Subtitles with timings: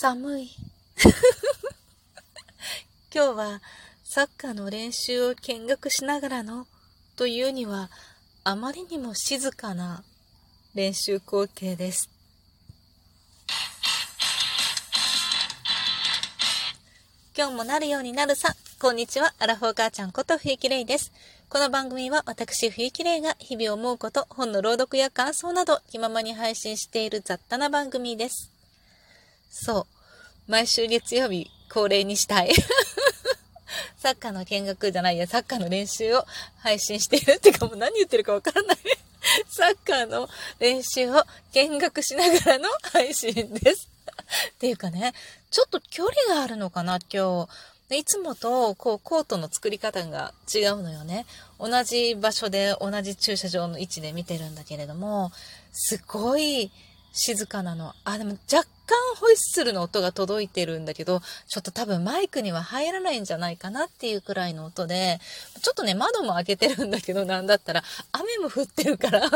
[0.00, 0.50] 寒い。
[3.12, 3.60] 今日は
[4.04, 6.68] サッカーの練習を見学しながらの
[7.16, 7.90] というには
[8.44, 10.04] あまりにも静かな
[10.72, 12.08] 練習光景です。
[17.36, 18.54] 今日もなるようになるさ。
[18.78, 19.34] こんにちは。
[19.40, 21.10] アラフォー母ちゃんこと冬木玲です。
[21.48, 28.52] この番組は私冬木玲が日々思うこと、本の朗読や感想など気ままに配信している雑多な番組です。
[29.50, 29.86] そう。
[30.50, 32.52] 毎週月曜日恒例にしたい。
[33.98, 36.24] サッカーの見学じゃないや、サッカーの練習を
[36.58, 38.76] 配信しているってかもう何言ってるかわからない
[39.50, 43.88] サッカーの練習を見学しながらの配信です。
[44.50, 45.14] っていうかね、
[45.50, 47.96] ちょっと距離があるのかな、今日。
[47.96, 51.24] いつもと、こう、コートの作り方が違うのよね。
[51.58, 55.32] 同じ場所で、同じ駐車場の位置で見てるんだけれども、
[55.72, 56.70] すごい
[57.12, 57.94] 静かなの。
[58.04, 65.20] あ、でも若干ホイッスルの音が届いてるんだけど、ちょっと多分マイクには入らないんじゃないかなっていうくらいの音で、
[65.62, 69.28] ちょっとね、窓も開けてるんだけど、なんだったら、雨も降ってるから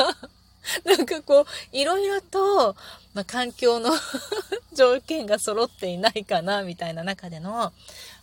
[0.84, 2.76] なんかこう、いろいろと、
[3.14, 3.90] まあ、環境の
[4.72, 7.72] 条件が揃っていないかな、みたいな中での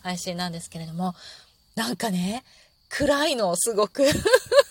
[0.02, 1.14] 配信なんですけれども、
[1.74, 2.44] なんかね、
[2.88, 4.04] 暗いの、すごく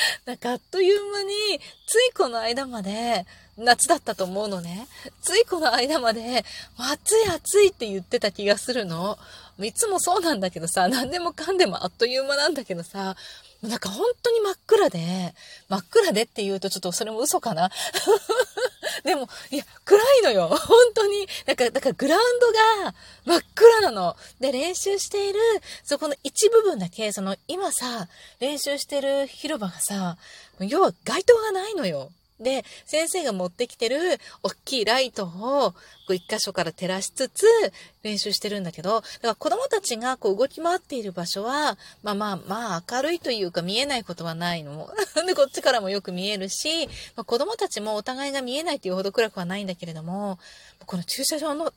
[0.26, 4.86] なんかあっという間に、ついこの間まで、夏だったと思うのね。
[5.22, 6.44] ついこの間まで、
[6.76, 9.18] 暑い暑いって言ってた気がするの。
[9.58, 13.16] いつもそうなんだけどさ、何でもかんでもあっという間なんだけどさ、
[13.62, 15.34] なんか本当に真っ暗で、
[15.68, 17.70] 真っ暗でって言うとちょっとそれも嘘かな
[19.04, 20.48] でも、いや、暗いのよ。
[20.56, 21.28] 本当に。
[21.44, 22.46] だから、だからグラウンド
[22.84, 22.94] が
[23.24, 24.16] 真っ暗なの。
[24.40, 25.40] で、練習している、
[25.84, 28.08] そこの一部分だけ、その、今さ、
[28.40, 30.16] 練習してる広場がさ、
[30.60, 32.10] 要は街灯がないのよ。
[32.40, 33.96] で、先生が持ってきてる
[34.42, 35.76] 大きいライトをこ
[36.10, 37.46] う一箇所から照らしつつ
[38.02, 44.90] 練習してるんだけど、だから子供たちがこう動き回っている場所は、まあまあまあ明るいというか見えないことはないの。
[45.26, 50.38] で、こっちからもよく見えるし、まあ、子供たちもお互いが見えないというほど暗くはないんだけれども、
[50.84, 51.72] この駐車場の、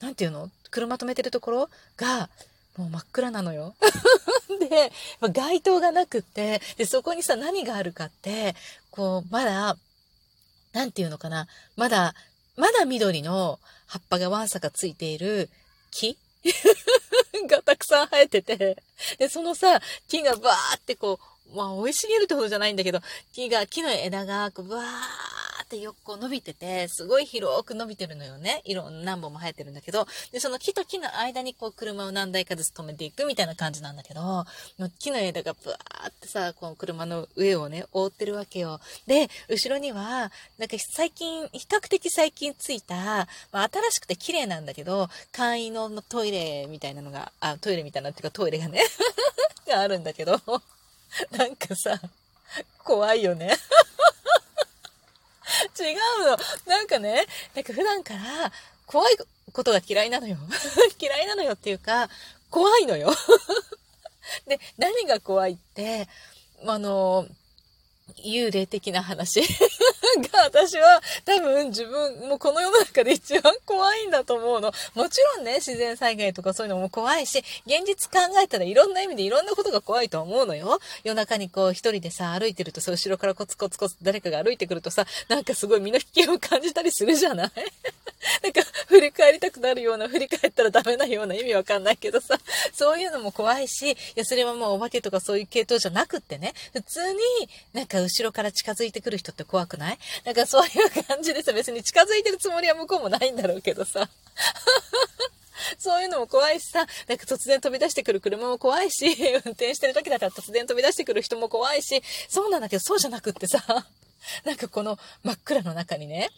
[0.00, 0.50] なんていうの？
[0.70, 2.28] 車止めてるところが、
[2.76, 3.74] もう真っ暗なのよ。
[4.70, 8.54] で、街灯がなくって、で、そこにさ、何があるかって、
[8.90, 9.76] こう、まだ、
[10.72, 11.46] なんていうのかな？
[11.76, 12.14] まだ、
[12.56, 15.48] まだ緑の葉っぱがわんさかついている
[15.90, 16.16] 木？
[17.48, 18.82] がたくさん生えてて、
[19.18, 21.18] で、そのさ、木がバーってこ
[21.52, 23.00] う、まあ、生い茂るってほどじゃないんだけど、
[23.32, 24.80] 木が、木の枝が、こう、バー
[25.70, 28.60] ってよくこう伸びてて、すごい広く伸びてるのよね。
[28.64, 34.44] いろん何本も生えてるんだけど、で、その木と木の間にこう車を何台かずつ止めていくみたいな感じなんだけど、
[34.98, 38.80] 木の枝がブワーってさ、この車の上をね、覆ってるわけよ。
[39.06, 48.82] で、後ろには、なんか最近、比較的最近ついた、まあ、新しくて綺麗なんだけど、簡易のトイレみたいなのが、あ、トイレみたいなっていうかトイレがね
[49.68, 50.40] があるんだけど、
[51.30, 52.00] なんかさ、
[52.82, 53.56] 怖いよね
[55.78, 56.38] 違うの。
[56.66, 58.52] なんかね、なんか普段から
[58.86, 59.16] 怖い
[59.52, 60.36] ことが嫌いなのよ。
[61.00, 62.08] 嫌いなのよっていうか、
[62.50, 63.12] 怖いのよ。
[64.46, 66.08] で、何が怖いって、
[66.66, 67.26] あの、
[68.24, 69.46] 幽霊的な話が
[70.44, 74.72] 私は多分自分もこの世の中で一番怖いんだと思うの。
[74.94, 80.80] もちろんね、自然災害とかそういうのも怖いし、現実考えたらいろんな意味でいろんなことが怖いと思うのよ。
[81.04, 87.50] 夜中にこう一人でさ、歩いてるとさ、後ろからコツコツコツ誰かが歩いてくるとさ、なんかすごい身の危険を感じたりするじゃない？
[88.42, 92.38] なんか振り返りたくなるような、振り返ったらダメなような意味わかんないけどさ、
[92.72, 97.18] そういうのも怖いし、いや、それはもうお化けとかそういう系統じゃなくってね、普通に
[97.72, 99.98] なんか後ろから近づいてくる人って怖くない？
[100.24, 104.08] なんかそういう感じでさ、別に近づいてるつもりは向こうもないんだろうけどさ。
[105.78, 109.06] そういうのも怖いしさ、なんか突然飛び出してくる車も怖いし、
[109.44, 113.86] 運転してる時だったら突然飛び出してくる人も怖いし、そうなんだけど、そうじゃなくってさ、
[114.44, 116.30] なんかこの真っ暗の中にね、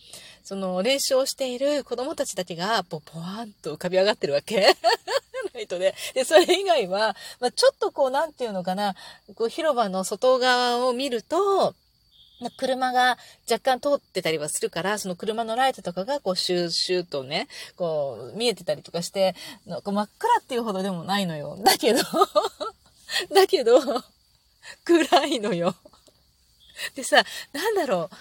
[0.44, 4.76] その練習をしている子供たちだけが、ぽ、ぽわんと浮かび上がってるわけ。
[5.54, 5.94] ライトで。
[6.14, 8.94] で、それ以外は、まあ、ちょっとこう、なんていうのかな、
[9.34, 11.74] こう、広場の外側を見ると、
[12.56, 13.18] 車が
[13.48, 17.46] 若干通ってたりはするから、その車のライトとかがこうシューシューとね、
[17.76, 21.56] こう見えてたりとかして、なんか真っ暗っていうほどでもないのよ。
[21.62, 22.00] だけど
[23.32, 23.80] だけど、
[24.84, 25.76] 暗いのよ。
[26.94, 28.16] でさ、なんだろう、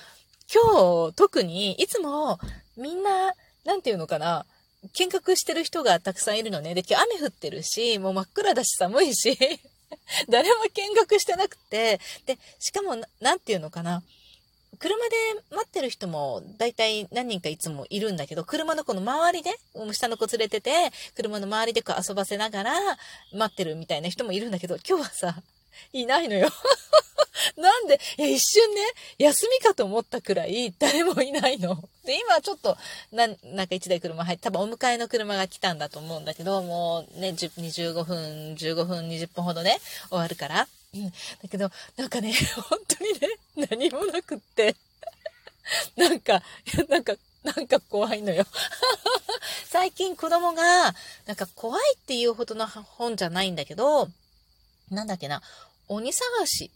[0.54, 2.40] 今日特にいつも
[2.78, 3.34] みんな、
[3.66, 4.46] なんていうのかな、
[4.94, 6.74] 見学してる人がたくさんいるのね。
[6.74, 9.38] で、今日雨降ってるし、もう真っ暗だし寒いし、
[10.30, 14.04] 誰も見学してなくて、で、しかもな、なんていうのかな、
[14.80, 15.16] 車で
[15.52, 19.52] 待ってる人も大体何人かいつもいるんだけど、車のこの周りで、
[19.94, 22.74] 下の子連れてて、車の周りでこう遊ばせながら
[23.32, 25.44] 待ってるみたいな人もいるんだけど、今日はさ、
[25.94, 26.50] いないのよ。
[27.58, 28.82] なんで、いや、一瞬ね、
[29.18, 31.82] 休みかと思ったくらい誰もいないの。
[32.04, 32.78] で、今ちょっと、
[33.12, 39.80] な、なんか一台車入って、多分お迎えの車が来たんだと思うんだけど、もうね、25分、15分、20分ほどね、
[40.10, 40.68] 終わるから。
[40.94, 41.10] うん。
[41.10, 41.14] だ
[41.50, 42.34] けど、なんかね、
[42.70, 44.76] 本当にね、何もなくって、
[45.96, 46.44] なんか、
[46.90, 48.46] なんか、なんか怖いのよ。
[49.70, 50.94] 最近子供が、
[51.26, 54.10] なんか怖いっていうほどの本じゃないんだけど、
[54.90, 55.42] なんだっけな、
[55.88, 56.72] 鬼探し。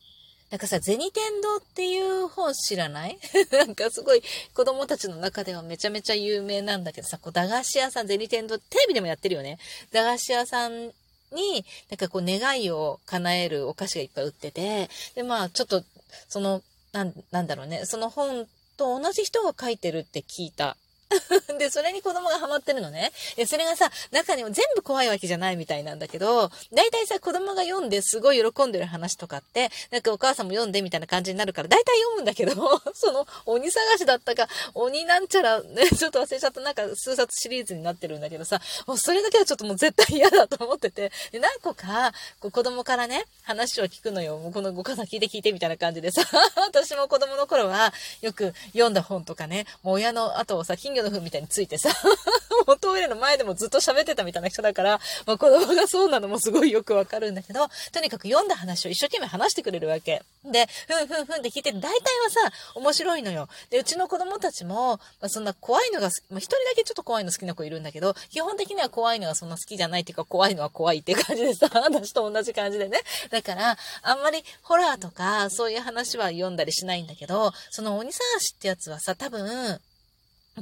[0.52, 3.18] なんかさ、銭天堂っていう本知らない？
[3.52, 4.22] なんかすごい
[4.54, 9.58] 子供たちの中ではめちゃめちゃ有名なんだけどさ、こう駄菓子屋さん、銭天堂、テレビでもやってるよね。
[9.92, 10.94] 駄菓子屋さん
[11.32, 15.84] に、なんかこう願いを叶えるお菓子がいっぱい売ってて、で、まあちょっと、
[16.30, 16.62] その、
[16.92, 18.48] なん、なんだろうね、その本
[18.78, 20.78] と同じ人が書いてるって聞いた
[21.60, 23.12] で、それに子供がハマってるのね。
[23.36, 44.38] で、それがさ、中にも全部怖いわけじゃないみたいなんだけど、大体さ、子供が読んですごい喜んでる話とかって、なんかお母さんも読んでみたいな感じになるから、大体読むんだけど、 その、鬼探しだったか、鬼なんちゃら、ね、ちょっと忘れちゃった、なんか数冊シリーズになってるんだけどさ、もうそれだけはちょっともう絶対嫌だと思ってて、で、何個か、こう子供からね、話を聞くのよ。
[44.38, 46.22] もうこのご母さん聞いて聞いてみたいな感じでさ、
[46.58, 51.90] 私も子供の頃は、よく読んだ本とかね、もう親の後をさ、金魚の糞みたいについてさ、
[52.68, 60.24] もうトイレの前でもずっと喋ってたみたいな人だから、まあ、子供がそうなのもすごいよくわかるんだけど、とにかく読んだ話を一生懸命話してくれるわけ。
[60.44, 63.50] で、ふんふんふんって聞いて、大体はさ、面白いのよ。
[63.70, 73.02] で、うちの子供たちも、まあ、そんな怖いのが、まあ、一人だけちょっと怖いの好きな子いるんだけど、基本的には怖いのがそんな好きじゃないっていうか、怖いのは怖いっていう感じでさ、 私と同じ感じでね。
[73.30, 79.80] だから、あんまりホラーとか、そういう話は読んだりしないんだけど、その鬼探しってやつはさ、多分、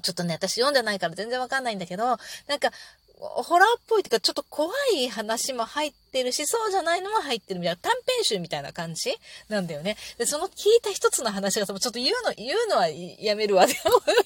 [0.02, 2.18] ちょっとね、私読んでないから全然わかんないんだけど、
[2.48, 2.72] なんか、
[3.24, 9.14] ホラーっぽいっていうか、ちょっと怖い話も入ってるし、そうじゃないのも入ってるみたいな、短編集みたいな感じ
[9.48, 9.96] なんだよね。
[10.18, 13.66] で、その聞いた一つの話が、ちょっと言うの、言うのはやめるわ。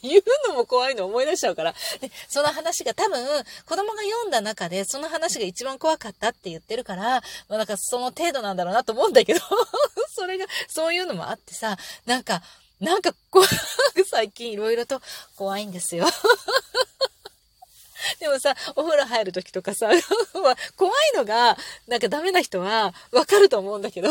[0.02, 1.74] 言うのも怖いの思い出しちゃうから。
[2.02, 3.24] で、その話が多分、
[3.66, 9.40] 子供が読んだ中で、その話が一番怖かったって言ってるから、まあなんかその程度なんだろうなと思うんだけど、
[10.10, 12.42] それが、そういうのもあってさ、なんか、
[12.80, 13.46] なんか、こう
[14.06, 15.02] 最近いろいろと
[15.36, 16.06] 怖いんですよ。
[18.20, 19.90] でもさ、お風呂入るときとかさ、
[20.78, 21.58] 怖いのが、
[21.88, 24.10] なんかダメな人はわかると思うんだけど、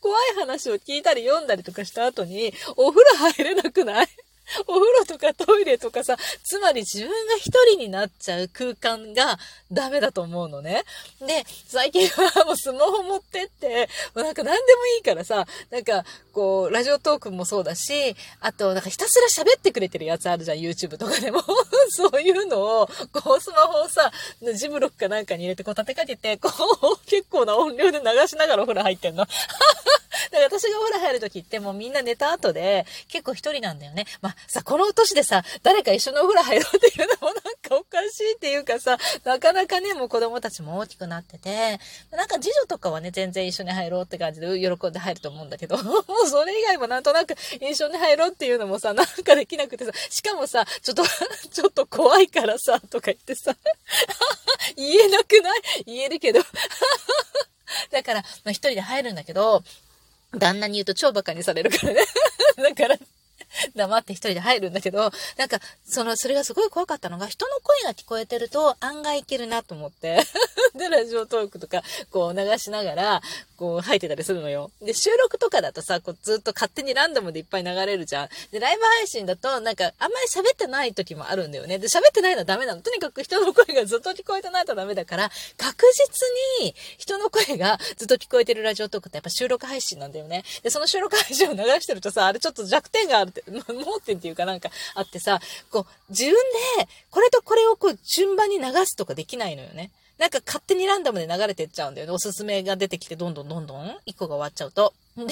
[0.00, 4.08] 怖い話を聞いたり読んだりとかした後に、お風呂入れなくない？
[4.66, 9.38] お風呂とかトイレとかさ、つまり自分が一人になっちゃう空間が
[9.70, 10.84] ダメだと思うのね。
[11.20, 21.42] で、最近はもうスマホ持ってって、もうなんか何でもいいからさ、なんかこう、ラジオトークもそうだし、あとなんかひたすら喋ってくれてるやつあるじゃん、YouTube とかでも。
[21.90, 24.12] そういうのを、こうスマホをさ、
[24.54, 29.26] ジブロックかなんかに入れてこう立てかけて、こう、結構な音量で流しながらお風呂入ってんの。
[30.30, 34.06] だから私がお風呂入るときってもうみんな寝た後で結構一人なんだよね。
[34.20, 41.78] まあさ、この年でさ、誰か一緒のお風呂入ろうっていうのもなんかおかしいっていうかさ、なかなかね、もう子供たちも大きくなってて、
[42.10, 45.92] なんか次女とかはね、全然一緒に入ろうって感じで喜んで入ると思うんだけど、 も
[46.24, 51.04] うそれ以外もなんとなく一緒に入ろうっていうのもさ、なんかできなくてさ、しかもさ、ちょっと
[51.50, 53.54] ちょっと怖いからさ、とか言ってさ、
[54.76, 55.84] 言えなくない？
[55.86, 56.40] 言えるけど
[57.90, 59.62] だから、まあ一人で入るんだけど、
[60.32, 62.04] 旦那に言うと超馬鹿にされるからね。
[62.56, 62.96] だから、
[63.74, 70.24] 黙って一人で入るんだけど、なんか、その、それがすごい怖かったのが、人の声が聞こえてると案外いけるなと思って。
[70.74, 73.22] で、ラジオトークとか、こう流しながら、
[73.56, 74.70] こう入ってたりするのよ。
[74.80, 78.28] で、収録とかだとさ、こうずっと勝手にランダムでいっぱい流れるじゃん。
[78.52, 81.78] で、ライブ配信だと、なんか、あんまり喋ってない時もあるんだよね。
[81.78, 82.82] で、喋ってないのはダメなの。
[82.82, 90.44] とにかく人の声がずっと聞こえてないとダメだから、確実に人の声がずっと聞こえてるラジオトークってやっぱ収録配信なんだよね。
[90.62, 95.40] で、その収録配信を流してるとさ、あれちょっと弱点があるって、盲点っていうかなんかあってさ、
[95.70, 96.38] こう、自分で、
[97.10, 99.90] これとこれをこう、順番に流すとかできないのよね。
[100.18, 102.12] なんか勝手にランダムで流れてっちゃうんだよね。
[102.12, 104.92] おすすめが出てきて、どんどんどんどん、一個が終わっちゃうと。
[105.16, 105.24] で、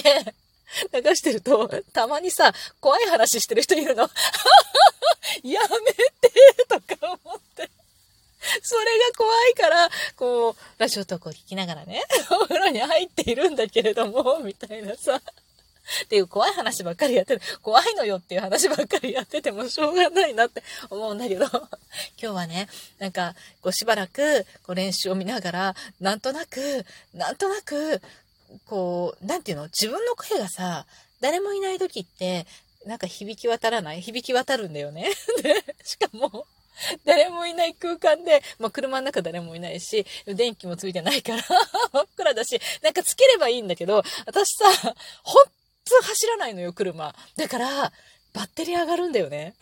[0.92, 4.08] 流してると、たまにさ、怖い話してる人いるの。
[5.42, 5.68] やめ
[6.20, 6.32] て
[6.68, 7.68] とか思って。
[8.62, 15.20] それが怖いから、こう、ラジオトークを聞きながらね、お風呂に入っているんだけれども、みたいなさ。
[16.04, 17.40] っていう怖い話ばっかりやってる。
[17.62, 21.68] 怖いのよっていう話ばっかりやっててもしょうがないなって思うんだけど、 今
[22.18, 28.00] 日はね、なんか、こうしばらく、こう練習を見ながら、なんとなく、なんとなく、
[28.66, 29.64] こう、なんていうの？
[29.64, 30.86] 自分の声がさ、
[31.20, 32.46] 誰もいない時って、
[32.84, 34.00] なんか響き渡らない？
[34.00, 35.10] 響き渡るんだよね。
[35.42, 36.46] で、しかも、
[37.04, 41.42] 誰もいない空間で、まあ、車の中誰もいないし、電気もついてないから
[41.92, 45.38] 真っ暗だし、なんかつければいいんだけど、私さ、ほ
[45.98, 47.14] んと走らないのよ、車。
[47.36, 47.92] だから、
[48.32, 49.54] バッテリー上がるんだよね。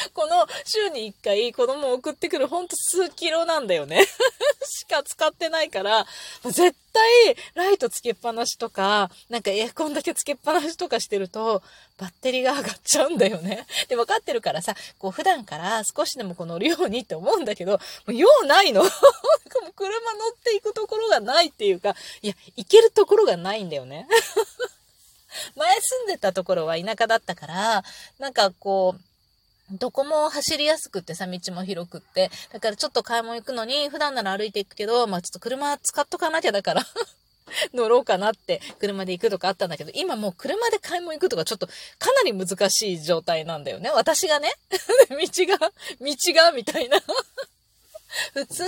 [0.14, 4.06] この週に1回子供を送ってくるほんと数キロなんだよね。
[4.64, 6.06] しか使ってないから、
[6.44, 11.62] 絶対ライトつけっぱなしとか、なんかエアコンだけつけっぱなしとかしてると、
[11.98, 13.66] バッテリーが上がっちゃうんだよね。
[13.88, 17.78] で、分かってるからさ、こう普段から少しでもこう乗るようにって思うんだけど、も
[18.08, 18.82] う用ないの。
[18.82, 24.06] もう車乗っていくところがないっていうか、いや、行けるところがないんだよね。
[25.56, 27.84] 前住んでたところは田舎だったから、
[28.18, 29.00] なんかこう、
[29.78, 32.30] どこも走りやすくってさ、道も広くって。
[32.52, 36.84] だからちょっと買い物行くのに、普段なら歩いていくけど、まあちょっと車使っとかなきゃだから
[37.72, 41.72] 乗ろうかなって車で行くとかあったんだけど、今もう車で買い物行くとかちょっとか
[42.24, 43.90] なり難しい状態なんだよね。
[43.90, 44.52] 私がね。
[45.10, 45.58] 道が、
[46.00, 47.00] 道が、みたいな
[48.34, 48.64] 普通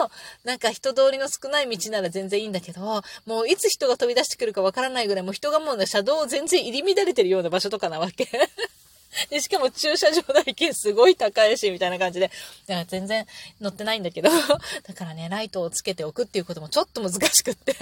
[0.00, 0.10] の、
[0.44, 8.28] なんか人通りの少ない道なら全然いいんだけど、もういつ人が飛び出してくるかわからないぐらい、もう人がもうね、車道を全然入り乱れてるような場所とかなわけ。
[9.30, 12.30] で、しかも駐車場代金すごい高いし、みたいな感じで。
[12.66, 13.26] だから全然
[13.60, 14.30] 乗ってないんだけど。
[14.86, 17.74] だからね、ライトをつけておくっていうこともちょっと難しくって。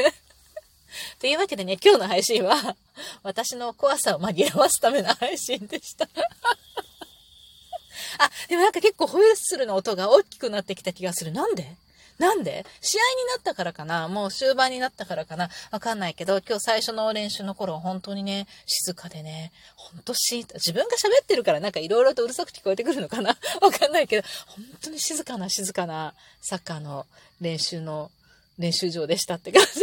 [1.19, 2.77] というわけでね、今日の配信は、
[3.25, 6.09] 私の怖さを紛らわすための配信でした。
[8.19, 11.33] あ、でもなんか結構ホイッスルの音が大きくなってきた気がする。
[11.33, 11.77] なんで？
[12.19, 12.65] なんで？
[12.81, 14.07] 試合になったからかな？
[14.09, 15.51] もう終盤になったからかな？
[15.73, 23.37] わかんないけど、今日最初の練習の頃本当にね、静かでね、ほんとし、自分が喋ってるからなんか色々とうるさく聞こえてくるのかな？
[23.61, 27.07] わかんないけど、本当に静かな静かなサッカーの
[27.41, 28.13] 練習の
[28.59, 29.81] 練習場でしたって感じ。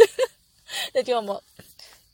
[0.94, 1.42] で、今日も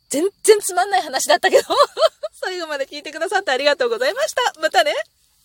[0.08, 1.68] 全然つまんない話だったけど
[2.42, 4.60] 最後まで聞いてくださってありがとうございました。
[4.60, 4.92] またね。